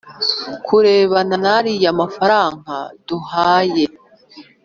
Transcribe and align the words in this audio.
kurebana 0.65 1.35
n’ariya 1.43 1.91
mafarangaba 1.99 2.81
duhaye 3.07 3.85